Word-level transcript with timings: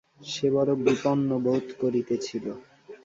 সে 0.23 0.47
বড় 0.55 0.71
বিপন্নবোধ 0.85 1.65
করিতেছিল। 1.81 2.45